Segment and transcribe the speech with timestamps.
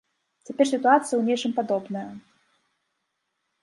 [0.49, 2.07] Цяпер сітуацыя ў нечым падобная.